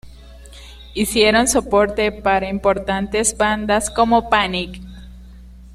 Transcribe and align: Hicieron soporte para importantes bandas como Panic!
Hicieron 0.95 1.47
soporte 1.47 2.11
para 2.11 2.49
importantes 2.49 3.37
bandas 3.37 3.91
como 3.91 4.31
Panic! 4.31 4.81